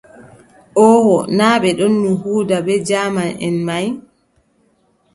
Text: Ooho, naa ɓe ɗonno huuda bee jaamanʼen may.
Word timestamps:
Ooho, 0.87 1.15
naa 1.37 1.55
ɓe 1.61 1.69
ɗonno 1.77 2.09
huuda 2.21 2.57
bee 2.65 2.83
jaamanʼen 2.87 3.55
may. 3.67 3.87